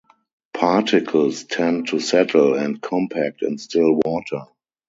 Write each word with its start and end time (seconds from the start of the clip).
Particles 0.55 1.43
tend 1.43 1.89
to 1.89 1.99
settle 1.99 2.55
and 2.55 2.81
compact 2.81 3.43
in 3.43 3.59
still 3.59 4.01
water. 4.03 4.45